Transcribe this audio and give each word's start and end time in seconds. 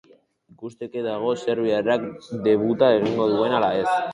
Ikusteke 0.53 1.03
dago 1.07 1.33
serbiarrak 1.43 2.07
debuta 2.49 2.93
egingo 2.99 3.33
duen 3.37 3.57
ala 3.61 3.75
ez. 3.85 3.89